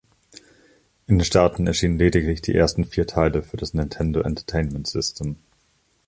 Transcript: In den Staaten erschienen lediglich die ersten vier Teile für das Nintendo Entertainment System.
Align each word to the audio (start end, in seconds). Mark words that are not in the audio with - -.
In 1.05 1.19
den 1.19 1.25
Staaten 1.25 1.67
erschienen 1.67 1.99
lediglich 1.99 2.41
die 2.41 2.55
ersten 2.55 2.85
vier 2.85 3.05
Teile 3.05 3.43
für 3.43 3.57
das 3.57 3.75
Nintendo 3.75 4.21
Entertainment 4.21 4.87
System. 4.87 5.35